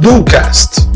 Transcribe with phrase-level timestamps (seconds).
[0.00, 0.88] Ducast.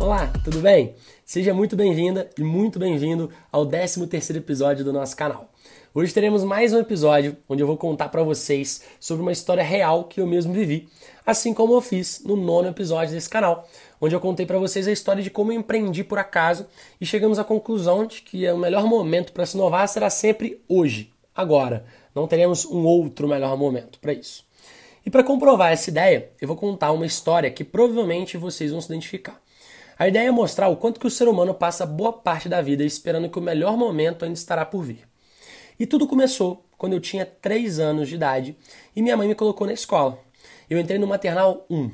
[0.00, 0.96] Olá, tudo bem?
[1.34, 5.50] Seja muito bem-vinda e muito bem-vindo ao 13º episódio do nosso canal.
[5.92, 10.04] Hoje teremos mais um episódio onde eu vou contar para vocês sobre uma história real
[10.04, 10.88] que eu mesmo vivi,
[11.26, 13.68] assim como eu fiz no nono episódio desse canal,
[14.00, 16.68] onde eu contei para vocês a história de como eu empreendi por acaso
[17.00, 21.10] e chegamos à conclusão de que o melhor momento para se inovar será sempre hoje,
[21.34, 21.84] agora.
[22.14, 24.44] Não teremos um outro melhor momento para isso.
[25.04, 28.86] E para comprovar essa ideia, eu vou contar uma história que provavelmente vocês vão se
[28.86, 29.42] identificar.
[29.98, 32.82] A ideia é mostrar o quanto que o ser humano passa boa parte da vida
[32.82, 35.06] esperando que o melhor momento ainda estará por vir.
[35.78, 38.56] E tudo começou quando eu tinha 3 anos de idade
[38.94, 40.18] e minha mãe me colocou na escola.
[40.68, 41.90] Eu entrei no maternal 1.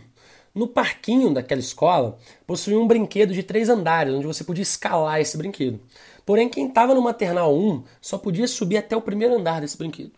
[0.55, 5.37] No parquinho daquela escola possuía um brinquedo de três andares, onde você podia escalar esse
[5.37, 5.79] brinquedo.
[6.25, 10.13] Porém, quem estava no maternal 1 só podia subir até o primeiro andar desse brinquedo.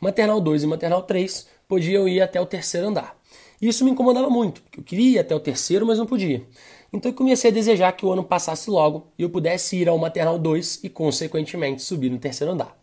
[0.00, 3.16] Maternal 2 e maternal 3 podiam ir até o terceiro andar.
[3.60, 6.44] Isso me incomodava muito, porque eu queria ir até o terceiro, mas não podia.
[6.92, 9.96] Então eu comecei a desejar que o ano passasse logo e eu pudesse ir ao
[9.96, 12.76] maternal 2 e, consequentemente, subir no terceiro andar.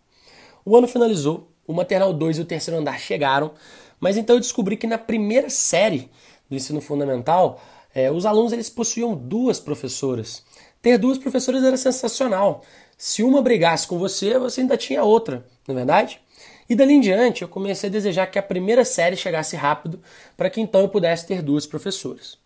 [0.66, 3.52] O ano finalizou, o maternal 2 e o terceiro andar chegaram,
[4.00, 6.10] mas então eu descobri que na primeira série
[6.50, 7.62] do ensino fundamental,
[7.94, 10.44] eh, os alunos eles possuíam duas professoras.
[10.82, 12.64] Ter duas professoras era sensacional.
[12.98, 16.20] Se uma brigasse com você, você ainda tinha outra, não é verdade?
[16.68, 20.02] E dali em diante eu comecei a desejar que a primeira série chegasse rápido
[20.36, 22.38] para que então eu pudesse ter duas professoras.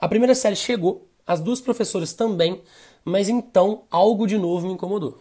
[0.00, 2.60] A primeira série chegou, as duas professoras também,
[3.04, 5.16] mas então algo de novo me incomodou.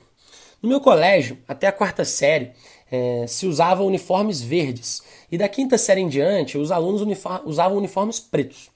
[0.60, 2.50] No meu colégio, até a quarta série,
[2.92, 7.04] é, se usavam uniformes verdes e da quinta série em diante os alunos
[7.46, 8.72] usavam uniformes pretos.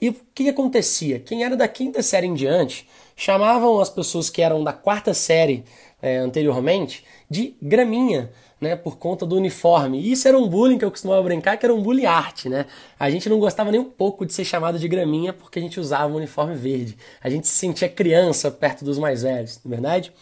[0.00, 1.18] E o que acontecia?
[1.18, 5.64] Quem era da quinta série em diante chamavam as pessoas que eram da quarta série
[6.00, 10.00] é, anteriormente de graminha, né, por conta do uniforme.
[10.00, 12.66] E isso era um bullying que eu costumava brincar, que era um bullying arte, né?
[12.98, 15.78] A gente não gostava nem um pouco de ser chamado de graminha porque a gente
[15.78, 16.96] usava um uniforme verde.
[17.22, 20.12] A gente se sentia criança perto dos mais velhos, não é verdade?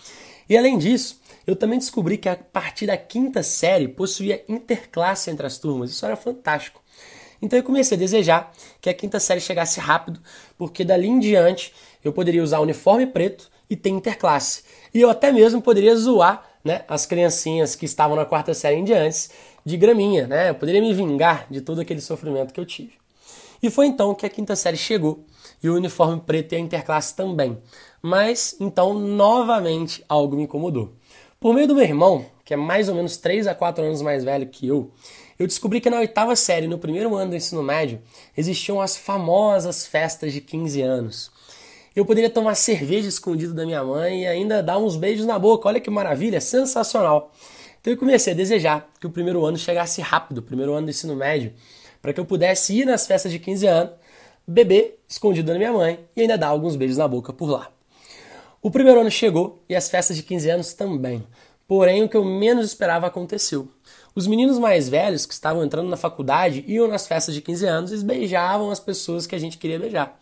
[0.49, 5.47] E além disso, eu também descobri que a partir da quinta série possuía interclasse entre
[5.47, 5.91] as turmas.
[5.91, 6.83] Isso era fantástico.
[7.41, 10.21] Então eu comecei a desejar que a quinta série chegasse rápido,
[10.57, 11.73] porque dali em diante
[12.05, 14.63] eu poderia usar uniforme preto e ter interclasse.
[14.95, 18.85] E eu até mesmo poderia zoar né, as criancinhas que estavam na quarta série em
[18.85, 19.29] diante
[19.65, 20.51] de graminha, né?
[20.51, 22.93] Eu poderia me vingar de todo aquele sofrimento que eu tive.
[23.63, 25.25] E foi então que a quinta série chegou
[25.63, 27.57] e o uniforme preto e a interclasse também.
[28.03, 30.93] Mas então novamente algo me incomodou.
[31.41, 34.25] Por meio do meu irmão, que é mais ou menos 3 a 4 anos mais
[34.25, 34.91] velho que eu,
[35.39, 38.01] eu descobri que na oitava série, no primeiro ano do ensino médio,
[38.37, 41.36] existiam as famosas festas de 15 anos
[41.97, 45.67] eu poderia tomar cerveja escondido da minha mãe e ainda dar uns beijos na boca.
[45.67, 47.33] Olha que maravilha, sensacional.
[47.81, 50.91] Então eu comecei a desejar que o primeiro ano chegasse rápido, o primeiro ano do
[50.91, 51.55] ensino médio,
[52.03, 53.95] para que eu pudesse ir nas festas de 15 anos,
[54.47, 57.71] beber escondido da minha mãe e ainda dar alguns beijos na boca por lá.
[58.61, 61.27] O primeiro ano chegou e as festas de 15 anos também.
[61.67, 63.69] Porém, o que eu menos esperava aconteceu.
[64.15, 67.93] Os meninos mais velhos que estavam entrando na faculdade iam nas festas de 15 anos
[67.93, 70.19] e beijavam as pessoas que a gente queria beijar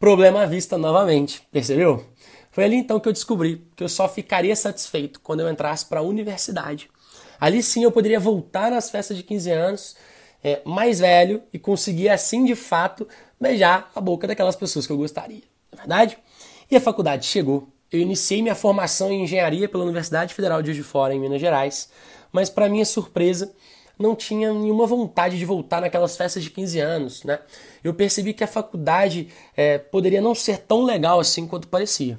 [0.00, 2.02] problema à vista novamente, percebeu?
[2.50, 6.00] Foi ali então que eu descobri que eu só ficaria satisfeito quando eu entrasse para
[6.00, 6.90] a universidade.
[7.38, 9.96] Ali sim eu poderia voltar nas festas de 15 anos,
[10.42, 13.06] é, mais velho, e conseguir assim de fato
[13.38, 16.18] beijar a boca daquelas pessoas que eu gostaria, não é verdade?
[16.70, 17.68] E a faculdade chegou.
[17.92, 21.40] Eu iniciei minha formação em engenharia pela Universidade Federal de Juiz de Fora, em Minas
[21.40, 21.90] Gerais,
[22.32, 23.52] mas para minha surpresa,
[24.00, 27.38] não tinha nenhuma vontade de voltar naquelas festas de 15 anos, né?
[27.84, 32.18] Eu percebi que a faculdade é, poderia não ser tão legal assim quanto parecia.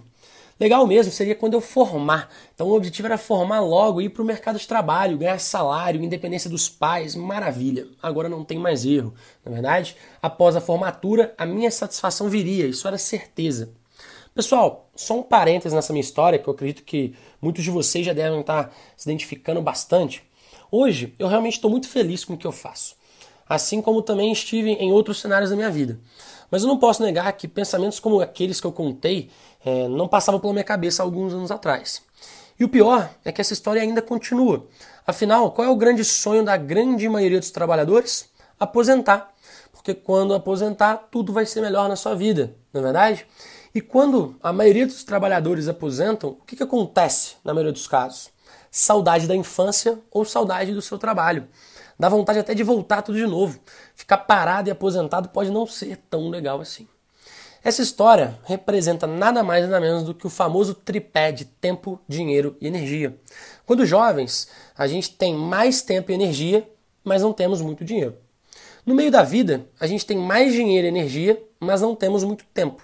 [0.59, 2.29] Legal mesmo seria quando eu formar.
[2.53, 6.51] Então o objetivo era formar logo, ir para o mercado de trabalho, ganhar salário, independência
[6.51, 7.87] dos pais, maravilha.
[7.99, 9.11] Agora não tem mais erro,
[9.43, 9.95] na é verdade.
[10.21, 13.73] Após a formatura, a minha satisfação viria, isso era certeza.
[14.35, 18.13] Pessoal, só um parênteses nessa minha história, que eu acredito que muitos de vocês já
[18.13, 20.23] devem estar se identificando bastante.
[20.73, 22.95] Hoje, eu realmente estou muito feliz com o que eu faço,
[23.47, 25.99] assim como também estive em outros cenários da minha vida.
[26.49, 29.29] Mas eu não posso negar que pensamentos como aqueles que eu contei
[29.65, 32.01] é, não passavam pela minha cabeça alguns anos atrás.
[32.57, 34.65] E o pior é que essa história ainda continua.
[35.05, 38.29] Afinal, qual é o grande sonho da grande maioria dos trabalhadores?
[38.57, 39.33] Aposentar.
[39.73, 43.25] Porque quando aposentar, tudo vai ser melhor na sua vida, não é verdade?
[43.75, 48.29] E quando a maioria dos trabalhadores aposentam, o que, que acontece na maioria dos casos?
[48.71, 51.47] Saudade da infância ou saudade do seu trabalho.
[51.99, 53.59] Dá vontade até de voltar tudo de novo.
[53.93, 56.87] Ficar parado e aposentado pode não ser tão legal assim.
[57.63, 62.57] Essa história representa nada mais nada menos do que o famoso tripé de tempo, dinheiro
[62.59, 63.15] e energia.
[63.67, 66.67] Quando jovens, a gente tem mais tempo e energia,
[67.03, 68.15] mas não temos muito dinheiro.
[68.83, 72.45] No meio da vida, a gente tem mais dinheiro e energia, mas não temos muito
[72.51, 72.81] tempo.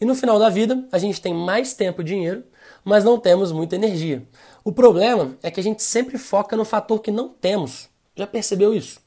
[0.00, 2.44] E no final da vida, a gente tem mais tempo e dinheiro,
[2.84, 4.26] mas não temos muita energia.
[4.64, 7.88] O problema é que a gente sempre foca no fator que não temos.
[8.14, 9.00] Já percebeu isso?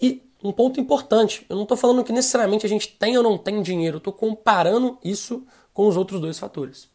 [0.00, 3.36] E um ponto importante, eu não estou falando que necessariamente a gente tem ou não
[3.36, 6.88] tem dinheiro, estou comparando isso com os outros dois fatores.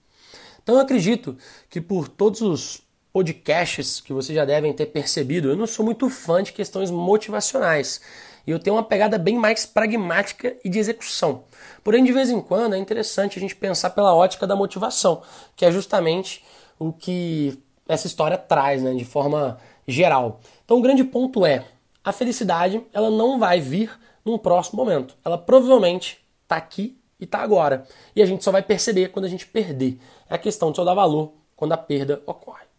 [0.62, 1.38] Então eu acredito
[1.70, 2.82] que por todos os
[3.14, 8.02] podcasts que vocês já devem ter percebido, eu não sou muito fã de questões motivacionais.
[8.46, 11.44] E eu tenho uma pegada bem mais pragmática e de execução.
[11.84, 15.22] Porém, de vez em quando é interessante a gente pensar pela ótica da motivação,
[15.56, 16.44] que é justamente
[16.80, 17.58] o que
[17.88, 20.42] essa história traz, né, de forma geral.
[20.66, 21.64] Então, o grande ponto é:
[22.04, 23.92] a felicidade ela não vai vir
[24.26, 25.16] num próximo momento.
[25.24, 27.86] Ela provavelmente está aqui e está agora.
[28.16, 30.00] E a gente só vai perceber quando a gente perder.
[30.30, 32.73] É a questão de só dar valor quando a perda ocorre.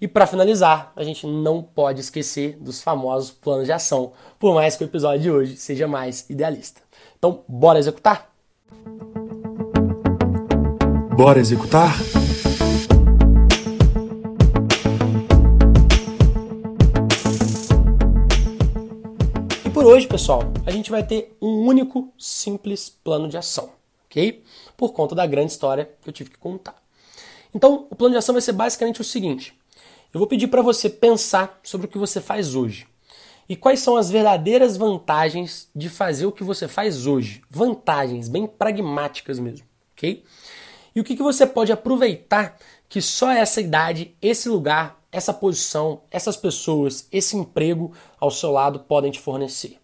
[0.00, 4.76] E para finalizar, a gente não pode esquecer dos famosos planos de ação, por mais
[4.76, 6.80] que o episódio de hoje seja mais idealista.
[7.18, 8.32] Então, bora executar?
[11.16, 11.96] Bora executar?
[19.66, 23.70] E por hoje, pessoal, a gente vai ter um único simples plano de ação,
[24.06, 24.44] ok?
[24.76, 26.76] Por conta da grande história que eu tive que contar.
[27.52, 29.57] Então, o plano de ação vai ser basicamente o seguinte:
[30.12, 32.86] eu vou pedir para você pensar sobre o que você faz hoje.
[33.48, 37.42] E quais são as verdadeiras vantagens de fazer o que você faz hoje?
[37.50, 40.24] Vantagens bem pragmáticas mesmo, ok?
[40.94, 42.56] E o que, que você pode aproveitar
[42.88, 48.80] que só essa idade, esse lugar, essa posição, essas pessoas, esse emprego ao seu lado
[48.80, 49.78] podem te fornecer.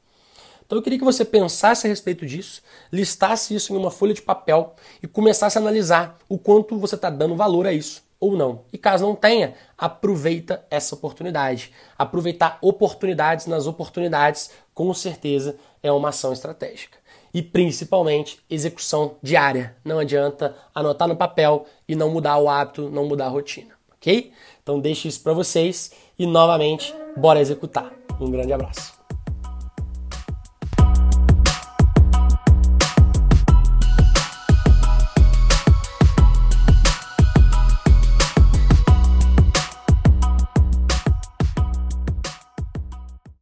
[0.65, 4.23] Então eu queria que você pensasse a respeito disso, listasse isso em uma folha de
[4.23, 8.63] papel e começasse a analisar o quanto você está dando valor a isso ou não.
[8.73, 11.71] E caso não tenha, aproveita essa oportunidade.
[11.99, 16.97] Aproveitar oportunidades nas oportunidades, com certeza, é uma ação estratégica.
[17.35, 19.77] E principalmente execução diária.
[19.85, 24.33] Não adianta anotar no papel e não mudar o hábito, não mudar a rotina, ok?
[24.63, 27.93] Então deixo isso para vocês e novamente, bora executar.
[28.19, 29.04] Um grande abraço.